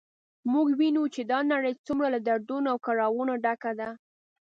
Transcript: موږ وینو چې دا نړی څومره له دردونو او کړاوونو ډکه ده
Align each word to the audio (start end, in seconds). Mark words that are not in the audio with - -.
موږ 0.51 0.67
وینو 0.79 1.03
چې 1.13 1.21
دا 1.31 1.39
نړی 1.53 1.73
څومره 1.87 2.07
له 2.15 2.19
دردونو 2.27 2.67
او 2.73 2.77
کړاوونو 2.85 3.33
ډکه 3.43 3.71
ده 3.79 3.89